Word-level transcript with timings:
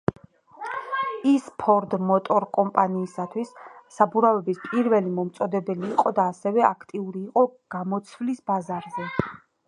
ის 1.31 1.49
ფორდ 1.63 1.91
მოტორ 2.11 2.45
კომპანიისთვის 2.57 3.51
საბურავების 3.97 4.61
პირველი 4.63 5.13
მიმწოდებელი 5.19 5.85
იყო 5.97 6.13
და 6.21 6.25
ასევე 6.33 6.63
აქტიური 6.71 7.21
იყო 7.27 7.43
გამოცვლის 7.77 8.41
ბაზარზე. 8.53 9.07